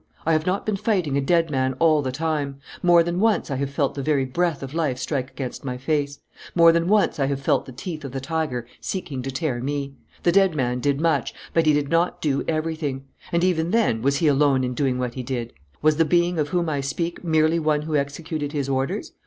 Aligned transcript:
I 0.25 0.33
have 0.33 0.47
not 0.47 0.65
been 0.65 0.77
fighting 0.77 1.15
a 1.15 1.21
dead 1.21 1.51
man 1.51 1.73
all 1.77 2.01
the 2.01 2.11
time; 2.11 2.57
more 2.81 3.03
than 3.03 3.19
once 3.19 3.51
I 3.51 3.55
have 3.57 3.69
felt 3.69 3.93
the 3.93 4.01
very 4.01 4.25
breath 4.25 4.63
of 4.63 4.73
life 4.73 4.97
strike 4.97 5.29
against 5.29 5.63
my 5.63 5.77
face. 5.77 6.19
More 6.55 6.71
than 6.71 6.87
once 6.87 7.19
I 7.19 7.27
have 7.27 7.39
felt 7.39 7.67
the 7.67 7.71
teeth 7.71 8.03
of 8.03 8.11
the 8.11 8.19
tiger 8.19 8.65
seeking 8.79 9.21
to 9.21 9.29
tear 9.29 9.61
me. 9.61 9.93
"The 10.23 10.31
dead 10.31 10.55
man 10.55 10.79
did 10.79 10.99
much, 10.99 11.35
but 11.53 11.67
he 11.67 11.73
did 11.73 11.89
not 11.89 12.19
do 12.19 12.43
everything. 12.47 13.03
And, 13.31 13.43
even 13.43 13.69
then, 13.69 14.01
was 14.01 14.15
he 14.17 14.25
alone 14.25 14.63
in 14.63 14.73
doing 14.73 14.97
what 14.97 15.13
he 15.13 15.21
did? 15.21 15.53
Was 15.83 15.97
the 15.97 16.03
being 16.05 16.39
of 16.39 16.47
whom 16.49 16.67
I 16.67 16.81
speak 16.81 17.23
merely 17.23 17.59
one 17.59 17.83
who 17.83 17.95
executed 17.95 18.53
his 18.53 18.67
orders? 18.67 19.11